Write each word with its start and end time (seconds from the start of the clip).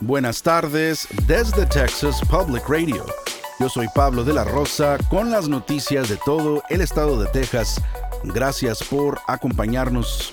Buenas 0.00 0.44
tardes 0.44 1.08
desde 1.26 1.66
Texas 1.66 2.20
Public 2.30 2.68
Radio. 2.68 3.04
Yo 3.58 3.68
soy 3.68 3.88
Pablo 3.96 4.22
de 4.22 4.32
la 4.32 4.44
Rosa 4.44 4.96
con 5.10 5.30
las 5.30 5.48
noticias 5.48 6.08
de 6.08 6.16
todo 6.24 6.62
el 6.70 6.82
estado 6.82 7.20
de 7.20 7.28
Texas. 7.30 7.82
Gracias 8.22 8.84
por 8.84 9.18
acompañarnos. 9.26 10.32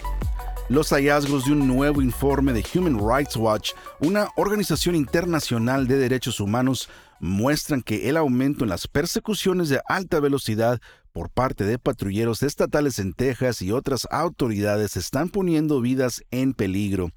Los 0.69 0.91
hallazgos 0.91 1.45
de 1.45 1.53
un 1.53 1.67
nuevo 1.67 2.03
informe 2.03 2.53
de 2.53 2.63
Human 2.75 2.99
Rights 2.99 3.35
Watch, 3.37 3.71
una 4.01 4.29
organización 4.35 4.93
internacional 4.93 5.87
de 5.87 5.97
derechos 5.97 6.39
humanos, 6.39 6.87
muestran 7.19 7.81
que 7.81 8.07
el 8.07 8.17
aumento 8.17 8.65
en 8.65 8.69
las 8.69 8.87
persecuciones 8.87 9.69
de 9.69 9.81
alta 9.87 10.19
velocidad 10.19 10.79
por 11.11 11.31
parte 11.31 11.63
de 11.63 11.79
patrulleros 11.79 12.43
estatales 12.43 12.99
en 12.99 13.13
Texas 13.13 13.63
y 13.63 13.71
otras 13.71 14.07
autoridades 14.11 14.95
están 14.95 15.29
poniendo 15.29 15.81
vidas 15.81 16.23
en 16.29 16.53
peligro. 16.53 17.09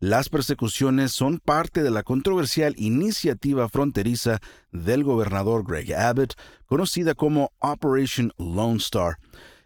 Las 0.00 0.30
persecuciones 0.30 1.12
son 1.12 1.40
parte 1.40 1.82
de 1.82 1.90
la 1.90 2.02
controversial 2.02 2.74
iniciativa 2.78 3.68
fronteriza 3.68 4.40
del 4.72 5.04
gobernador 5.04 5.62
Greg 5.62 5.92
Abbott, 5.92 6.38
conocida 6.64 7.14
como 7.14 7.52
Operation 7.58 8.32
Lone 8.38 8.78
Star. 8.78 9.18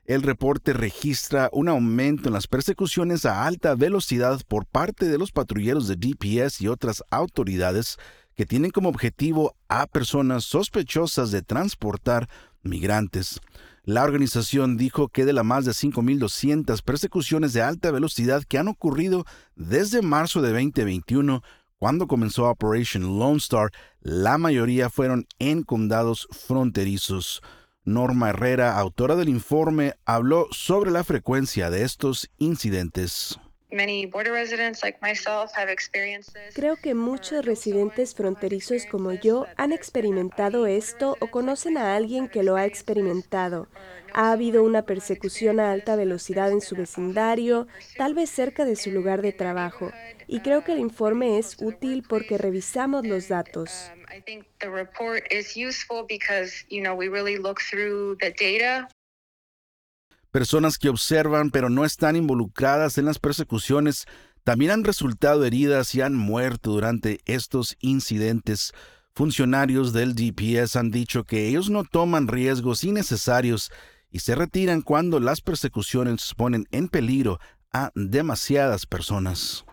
El 0.07 0.23
reporte 0.23 0.73
registra 0.73 1.51
un 1.53 1.69
aumento 1.69 2.29
en 2.29 2.33
las 2.33 2.49
persecuciones 2.49 3.25
a 3.25 3.47
alta 3.47 3.77
velocidad 3.77 4.41
por 4.49 4.67
parte 4.67 5.07
de 5.07 5.19
los 5.19 5.31
patrulleros 5.31 5.87
de 5.87 5.95
DPS 5.95 6.61
y 6.63 6.67
otras 6.67 7.05
autoridades 7.11 7.97
que 8.35 8.45
tienen 8.45 8.73
como 8.73 8.89
objetivo 8.89 9.55
a 9.69 9.87
personas 9.87 10.43
sospechosas 10.43 11.31
de 11.31 11.43
transportar 11.43 12.29
migrantes. 12.65 13.41
La 13.87 14.03
organización 14.03 14.79
dijo 14.79 15.09
que 15.09 15.27
de 15.27 15.35
las 15.35 15.45
más 15.45 15.67
de 15.67 15.73
5.200 15.73 16.83
persecuciones 16.83 17.53
de 17.53 17.61
alta 17.61 17.91
velocidad 17.91 18.43
que 18.43 18.57
han 18.57 18.69
ocurrido 18.69 19.27
desde 19.57 20.01
marzo 20.01 20.41
de 20.41 20.53
2021, 20.53 21.43
cuando 21.79 22.07
comenzó 22.07 22.49
Operation 22.49 23.19
Lone 23.19 23.37
Star, 23.37 23.71
la 24.01 24.39
mayoría 24.39 24.89
fueron 24.89 25.27
en 25.39 25.65
condados 25.65 26.29
fronterizos. 26.31 27.43
Norma 27.85 28.31
Herrera, 28.31 28.79
autora 28.79 29.17
del 29.17 29.29
informe, 29.29 29.93
habló 30.07 30.47
sobre 30.51 30.91
la 30.91 31.05
frecuencia 31.05 31.69
de 31.69 31.83
estos 31.83 32.31
incidentes. 32.39 33.39
Creo 36.55 36.77
que 36.77 36.95
muchos 36.95 37.45
residentes 37.45 38.15
fronterizos 38.15 38.87
como 38.87 39.13
yo 39.13 39.47
han 39.57 39.73
experimentado 39.73 40.67
esto 40.67 41.17
o 41.21 41.31
conocen 41.31 41.77
a 41.77 41.97
alguien 41.97 42.29
que 42.29 42.43
lo 42.43 42.57
ha 42.57 42.67
experimentado. 42.67 43.69
Ha 44.13 44.31
habido 44.31 44.63
una 44.63 44.83
persecución 44.83 45.59
a 45.59 45.73
alta 45.73 45.97
velocidad 45.97 46.53
en 46.53 46.61
su 46.61 46.77
vecindario, 46.77 47.67
tal 47.97 48.15
vez 48.15 48.31
cerca 48.31 48.65
de 48.65 48.77
su 48.77 48.93
lugar 48.93 49.23
de 49.23 49.33
trabajo, 49.33 49.91
y 50.29 50.41
creo 50.41 50.63
que 50.63 50.73
el 50.73 50.79
informe 50.79 51.39
es 51.39 51.57
útil 51.61 52.05
porque 52.09 52.39
revisamos 52.39 53.05
los 53.05 53.29
datos. 53.29 53.91
Personas 60.35 60.79
que 60.79 60.89
observan 60.89 61.53
pero 61.53 61.71
no 61.71 61.85
están 61.85 62.17
involucradas 62.17 62.99
en 62.99 63.05
las 63.05 63.21
persecuciones 63.21 64.07
también 64.43 64.73
han 64.73 64.83
resultado 64.83 65.45
heridas 65.45 65.95
y 65.95 66.01
han 66.01 66.17
muerto 66.17 66.73
durante 66.73 67.21
estos 67.25 67.77
incidentes. 67.79 68.73
Funcionarios 69.15 69.93
del 69.93 70.17
DPS 70.17 70.75
han 70.75 70.91
dicho 70.91 71.23
que 71.23 71.47
ellos 71.47 71.71
no 71.71 71.85
toman 71.85 72.27
riesgos 72.27 72.83
innecesarios 72.83 73.71
y 74.11 74.19
se 74.19 74.35
retiran 74.35 74.83
cuando 74.83 75.21
las 75.21 75.41
persecuciones 75.41 76.35
ponen 76.37 76.67
en 76.73 76.89
peligro 76.89 77.39
a 77.73 77.93
demasiadas 77.95 78.87
personas. 78.87 79.65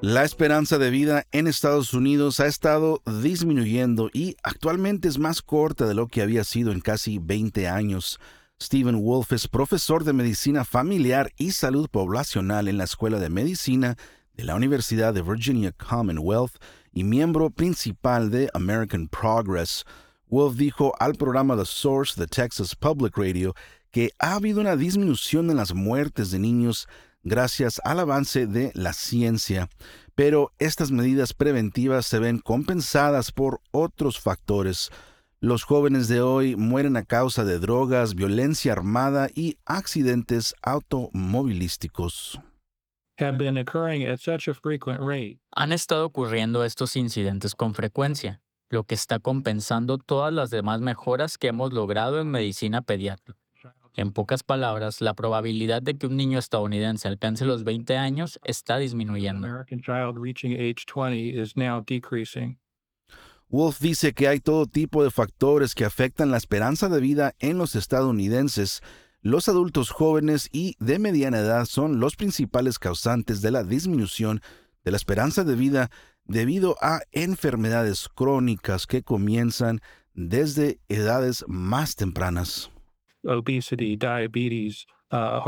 La 0.00 0.24
esperanza 0.24 0.78
de 0.78 0.90
vida 0.90 1.26
en 1.30 1.46
Estados 1.46 1.94
Unidos 1.94 2.40
ha 2.40 2.46
estado 2.46 3.02
disminuyendo 3.22 4.10
y 4.12 4.34
actualmente 4.42 5.06
es 5.06 5.20
más 5.20 5.42
corta 5.42 5.86
de 5.86 5.94
lo 5.94 6.08
que 6.08 6.22
había 6.22 6.42
sido 6.42 6.72
en 6.72 6.80
casi 6.80 7.20
20 7.20 7.68
años. 7.68 8.18
Stephen 8.62 9.02
Wolf 9.02 9.32
es 9.32 9.48
profesor 9.48 10.04
de 10.04 10.12
Medicina 10.12 10.64
Familiar 10.64 11.32
y 11.36 11.50
Salud 11.50 11.88
Poblacional 11.90 12.68
en 12.68 12.78
la 12.78 12.84
Escuela 12.84 13.18
de 13.18 13.28
Medicina 13.28 13.96
de 14.34 14.44
la 14.44 14.54
Universidad 14.54 15.12
de 15.12 15.22
Virginia 15.22 15.72
Commonwealth 15.72 16.54
y 16.92 17.02
miembro 17.02 17.50
principal 17.50 18.30
de 18.30 18.48
American 18.54 19.08
Progress. 19.08 19.84
Wolf 20.28 20.56
dijo 20.56 20.92
al 21.00 21.14
programa 21.14 21.56
The 21.56 21.66
Source 21.66 22.18
de 22.18 22.28
Texas 22.28 22.76
Public 22.76 23.18
Radio 23.18 23.54
que 23.90 24.12
ha 24.20 24.34
habido 24.34 24.60
una 24.60 24.76
disminución 24.76 25.50
en 25.50 25.56
las 25.56 25.74
muertes 25.74 26.30
de 26.30 26.38
niños 26.38 26.86
gracias 27.24 27.80
al 27.84 28.00
avance 28.00 28.46
de 28.46 28.70
la 28.74 28.92
ciencia, 28.92 29.68
pero 30.14 30.52
estas 30.60 30.92
medidas 30.92 31.34
preventivas 31.34 32.06
se 32.06 32.20
ven 32.20 32.38
compensadas 32.38 33.32
por 33.32 33.60
otros 33.72 34.20
factores 34.20 34.90
los 35.40 35.64
jóvenes 35.64 36.08
de 36.08 36.20
hoy 36.20 36.56
mueren 36.56 36.96
a 36.96 37.04
causa 37.04 37.44
de 37.44 37.58
drogas, 37.58 38.14
violencia 38.14 38.72
armada 38.72 39.28
y 39.34 39.58
accidentes 39.66 40.54
automovilísticos. 40.62 42.40
Han 45.52 45.72
estado 45.72 46.06
ocurriendo 46.06 46.64
estos 46.64 46.96
incidentes 46.96 47.54
con 47.54 47.74
frecuencia, 47.74 48.40
lo 48.70 48.84
que 48.84 48.94
está 48.94 49.20
compensando 49.20 49.98
todas 49.98 50.32
las 50.32 50.50
demás 50.50 50.80
mejoras 50.80 51.38
que 51.38 51.48
hemos 51.48 51.72
logrado 51.72 52.20
en 52.20 52.30
medicina 52.30 52.82
pediátrica. 52.82 53.38
En 53.96 54.12
pocas 54.12 54.42
palabras, 54.42 55.00
la 55.00 55.14
probabilidad 55.14 55.80
de 55.80 55.96
que 55.96 56.08
un 56.08 56.16
niño 56.16 56.40
estadounidense 56.40 57.06
alcance 57.06 57.44
los 57.44 57.62
20 57.62 57.96
años 57.96 58.40
está 58.42 58.78
disminuyendo. 58.78 59.46
Wolf 63.48 63.78
dice 63.80 64.12
que 64.14 64.28
hay 64.28 64.40
todo 64.40 64.66
tipo 64.66 65.04
de 65.04 65.10
factores 65.10 65.74
que 65.74 65.84
afectan 65.84 66.30
la 66.30 66.36
esperanza 66.36 66.88
de 66.88 67.00
vida 67.00 67.34
en 67.38 67.58
los 67.58 67.76
estadounidenses. 67.76 68.82
Los 69.20 69.48
adultos 69.48 69.90
jóvenes 69.90 70.48
y 70.52 70.76
de 70.80 70.98
mediana 70.98 71.38
edad 71.38 71.64
son 71.66 72.00
los 72.00 72.16
principales 72.16 72.78
causantes 72.78 73.40
de 73.42 73.50
la 73.50 73.64
disminución 73.64 74.40
de 74.84 74.90
la 74.90 74.96
esperanza 74.96 75.44
de 75.44 75.54
vida 75.56 75.90
debido 76.24 76.76
a 76.80 77.00
enfermedades 77.12 78.08
crónicas 78.08 78.86
que 78.86 79.02
comienzan 79.02 79.80
desde 80.14 80.80
edades 80.88 81.44
más 81.48 81.96
tempranas. 81.96 82.70
Uh, 85.12 85.40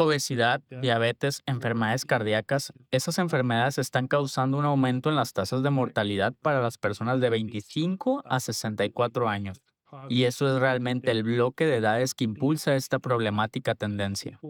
Obesidad, 0.00 0.60
diabetes, 0.68 1.42
enfermedades 1.46 2.04
cardíacas, 2.04 2.72
esas 2.90 3.18
enfermedades 3.18 3.78
están 3.78 4.08
causando 4.08 4.58
un 4.58 4.64
aumento 4.64 5.10
en 5.10 5.16
las 5.16 5.32
tasas 5.32 5.62
de 5.62 5.70
mortalidad 5.70 6.34
para 6.42 6.60
las 6.60 6.76
personas 6.76 7.20
de 7.20 7.30
25 7.30 8.22
a 8.24 8.40
64 8.40 9.28
años. 9.28 9.62
Y 10.08 10.24
eso 10.24 10.52
es 10.52 10.60
realmente 10.60 11.12
el 11.12 11.22
bloque 11.22 11.66
de 11.66 11.76
edades 11.76 12.14
que 12.14 12.24
impulsa 12.24 12.74
esta 12.74 12.98
problemática 12.98 13.76
tendencia. 13.76 14.40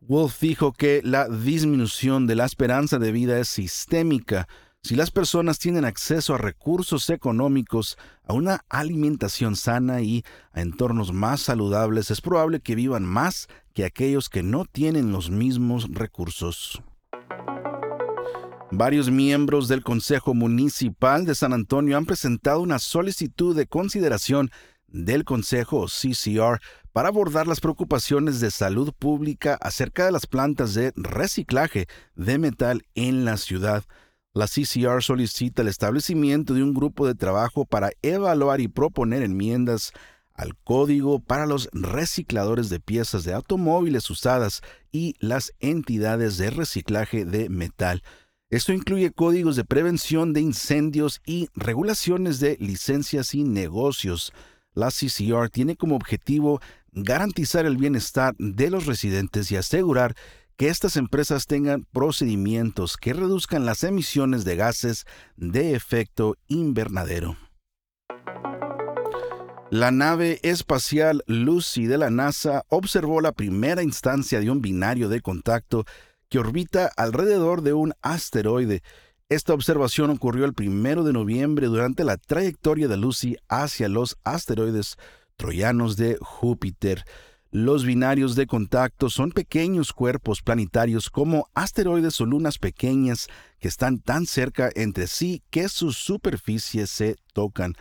Wolf 0.00 0.40
dijo 0.40 0.72
que 0.72 1.00
la 1.02 1.28
disminución 1.28 2.26
de 2.26 2.36
la 2.36 2.44
esperanza 2.44 2.98
de 2.98 3.10
vida 3.10 3.38
es 3.38 3.48
sistémica 3.48 4.46
si 4.86 4.94
las 4.94 5.10
personas 5.10 5.58
tienen 5.58 5.84
acceso 5.84 6.32
a 6.32 6.38
recursos 6.38 7.10
económicos, 7.10 7.98
a 8.24 8.34
una 8.34 8.64
alimentación 8.68 9.56
sana 9.56 10.00
y 10.00 10.24
a 10.52 10.60
entornos 10.60 11.12
más 11.12 11.40
saludables, 11.40 12.12
es 12.12 12.20
probable 12.20 12.60
que 12.60 12.76
vivan 12.76 13.04
más 13.04 13.48
que 13.74 13.84
aquellos 13.84 14.28
que 14.28 14.44
no 14.44 14.64
tienen 14.64 15.10
los 15.10 15.28
mismos 15.28 15.88
recursos. 15.90 16.80
Varios 18.70 19.10
miembros 19.10 19.66
del 19.66 19.82
Consejo 19.82 20.34
Municipal 20.34 21.26
de 21.26 21.34
San 21.34 21.52
Antonio 21.52 21.96
han 21.96 22.06
presentado 22.06 22.60
una 22.60 22.78
solicitud 22.78 23.56
de 23.56 23.66
consideración 23.66 24.52
del 24.86 25.24
Consejo 25.24 25.86
CCR 25.86 26.60
para 26.92 27.08
abordar 27.08 27.48
las 27.48 27.58
preocupaciones 27.58 28.38
de 28.38 28.52
salud 28.52 28.92
pública 28.96 29.58
acerca 29.60 30.04
de 30.04 30.12
las 30.12 30.28
plantas 30.28 30.74
de 30.74 30.92
reciclaje 30.94 31.88
de 32.14 32.38
metal 32.38 32.82
en 32.94 33.24
la 33.24 33.36
ciudad. 33.36 33.82
La 34.36 34.48
CCR 34.48 35.02
solicita 35.02 35.62
el 35.62 35.68
establecimiento 35.68 36.52
de 36.52 36.62
un 36.62 36.74
grupo 36.74 37.06
de 37.06 37.14
trabajo 37.14 37.64
para 37.64 37.92
evaluar 38.02 38.60
y 38.60 38.68
proponer 38.68 39.22
enmiendas 39.22 39.92
al 40.34 40.54
código 40.58 41.20
para 41.20 41.46
los 41.46 41.70
recicladores 41.72 42.68
de 42.68 42.78
piezas 42.78 43.24
de 43.24 43.32
automóviles 43.32 44.10
usadas 44.10 44.60
y 44.92 45.14
las 45.20 45.54
entidades 45.60 46.36
de 46.36 46.50
reciclaje 46.50 47.24
de 47.24 47.48
metal. 47.48 48.02
Esto 48.50 48.74
incluye 48.74 49.10
códigos 49.10 49.56
de 49.56 49.64
prevención 49.64 50.34
de 50.34 50.42
incendios 50.42 51.22
y 51.24 51.48
regulaciones 51.54 52.38
de 52.38 52.58
licencias 52.60 53.34
y 53.34 53.42
negocios. 53.42 54.34
La 54.74 54.90
CCR 54.90 55.48
tiene 55.48 55.76
como 55.76 55.96
objetivo 55.96 56.60
garantizar 56.92 57.64
el 57.64 57.78
bienestar 57.78 58.34
de 58.36 58.68
los 58.68 58.84
residentes 58.84 59.50
y 59.50 59.56
asegurar 59.56 60.14
que 60.56 60.68
estas 60.68 60.96
empresas 60.96 61.46
tengan 61.46 61.86
procedimientos 61.92 62.96
que 62.96 63.12
reduzcan 63.12 63.66
las 63.66 63.84
emisiones 63.84 64.44
de 64.44 64.56
gases 64.56 65.04
de 65.36 65.74
efecto 65.74 66.36
invernadero. 66.48 67.36
La 69.70 69.90
nave 69.90 70.38
espacial 70.42 71.24
Lucy 71.26 71.86
de 71.86 71.98
la 71.98 72.08
NASA 72.08 72.64
observó 72.68 73.20
la 73.20 73.32
primera 73.32 73.82
instancia 73.82 74.40
de 74.40 74.50
un 74.50 74.62
binario 74.62 75.08
de 75.08 75.20
contacto 75.20 75.84
que 76.28 76.38
orbita 76.38 76.90
alrededor 76.96 77.62
de 77.62 77.72
un 77.72 77.92
asteroide. 78.00 78.82
Esta 79.28 79.54
observación 79.54 80.10
ocurrió 80.10 80.44
el 80.44 80.54
primero 80.54 81.02
de 81.02 81.12
noviembre 81.12 81.66
durante 81.66 82.04
la 82.04 82.16
trayectoria 82.16 82.86
de 82.86 82.96
Lucy 82.96 83.36
hacia 83.48 83.88
los 83.88 84.16
asteroides 84.22 84.96
troyanos 85.36 85.96
de 85.96 86.16
Júpiter. 86.20 87.04
Los 87.52 87.84
binarios 87.84 88.34
de 88.34 88.46
contacto 88.46 89.08
son 89.08 89.30
pequeños 89.30 89.92
cuerpos 89.92 90.42
planetarios 90.42 91.08
como 91.08 91.48
asteroides 91.54 92.20
o 92.20 92.26
lunas 92.26 92.58
pequeñas 92.58 93.28
que 93.60 93.68
están 93.68 94.00
tan 94.00 94.26
cerca 94.26 94.70
entre 94.74 95.06
sí 95.06 95.42
que 95.50 95.68
sus 95.68 95.96
superficies 95.96 96.90
se 96.90 97.16
tocan. 97.32 97.74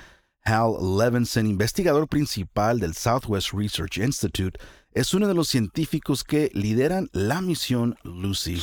Hal 0.44 0.76
Levinson, 1.00 1.48
investigador 1.48 2.08
principal 2.08 2.80
del 2.80 2.94
Southwest 2.94 3.52
Research 3.52 3.98
Institute, 3.98 4.60
es 4.96 5.14
uno 5.14 5.28
de 5.28 5.34
los 5.34 5.50
científicos 5.50 6.24
que 6.24 6.50
lideran 6.54 7.10
la 7.12 7.42
misión 7.42 7.98
Lucy. 8.04 8.56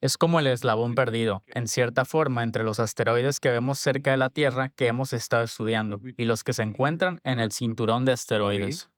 Es 0.00 0.18
como 0.18 0.40
el 0.40 0.46
eslabón 0.48 0.96
perdido, 0.96 1.44
en 1.54 1.68
cierta 1.68 2.04
forma, 2.04 2.42
entre 2.42 2.64
los 2.64 2.80
asteroides 2.80 3.38
que 3.38 3.50
vemos 3.50 3.78
cerca 3.78 4.10
de 4.10 4.16
la 4.16 4.28
Tierra 4.28 4.70
que 4.70 4.88
hemos 4.88 5.12
estado 5.12 5.44
estudiando 5.44 6.00
y 6.16 6.24
los 6.24 6.42
que 6.42 6.52
se 6.52 6.64
encuentran 6.64 7.20
en 7.22 7.38
el 7.38 7.52
cinturón 7.52 8.04
de 8.04 8.12
asteroides. 8.12 8.90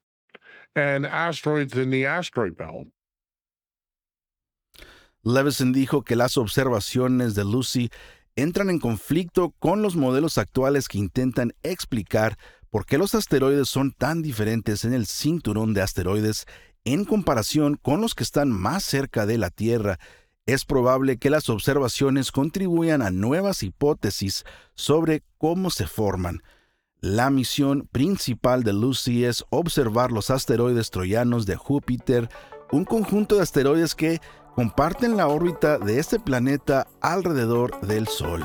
Levison 5.22 5.74
dijo 5.74 6.04
que 6.04 6.16
las 6.16 6.38
observaciones 6.38 7.34
de 7.34 7.44
Lucy 7.44 7.90
entran 8.34 8.70
en 8.70 8.78
conflicto 8.78 9.52
con 9.58 9.82
los 9.82 9.94
modelos 9.94 10.38
actuales 10.38 10.88
que 10.88 10.96
intentan 10.96 11.52
explicar 11.62 12.38
¿Por 12.70 12.84
qué 12.84 12.98
los 12.98 13.14
asteroides 13.14 13.68
son 13.68 13.92
tan 13.92 14.20
diferentes 14.20 14.84
en 14.84 14.92
el 14.92 15.06
cinturón 15.06 15.72
de 15.72 15.80
asteroides 15.80 16.44
en 16.84 17.04
comparación 17.04 17.76
con 17.80 18.00
los 18.00 18.14
que 18.14 18.24
están 18.24 18.50
más 18.50 18.84
cerca 18.84 19.24
de 19.24 19.38
la 19.38 19.48
Tierra? 19.50 19.98
Es 20.44 20.64
probable 20.64 21.18
que 21.18 21.30
las 21.30 21.48
observaciones 21.48 22.30
contribuyan 22.30 23.00
a 23.00 23.10
nuevas 23.10 23.62
hipótesis 23.62 24.44
sobre 24.74 25.22
cómo 25.38 25.70
se 25.70 25.86
forman. 25.86 26.42
La 27.00 27.30
misión 27.30 27.88
principal 27.90 28.64
de 28.64 28.72
Lucy 28.72 29.24
es 29.24 29.44
observar 29.50 30.10
los 30.10 30.30
asteroides 30.30 30.90
troyanos 30.90 31.46
de 31.46 31.56
Júpiter, 31.56 32.28
un 32.70 32.84
conjunto 32.84 33.36
de 33.36 33.42
asteroides 33.42 33.94
que 33.94 34.20
comparten 34.54 35.16
la 35.16 35.28
órbita 35.28 35.78
de 35.78 36.00
este 36.00 36.18
planeta 36.18 36.86
alrededor 37.00 37.80
del 37.82 38.08
Sol. 38.08 38.44